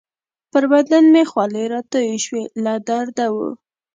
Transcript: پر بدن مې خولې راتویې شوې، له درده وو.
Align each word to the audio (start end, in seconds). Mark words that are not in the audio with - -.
پر 0.51 0.63
بدن 0.71 1.03
مې 1.13 1.23
خولې 1.31 1.63
راتویې 1.73 2.17
شوې، 2.25 2.43
له 2.63 2.73
درده 2.87 3.25
وو. 3.35 3.49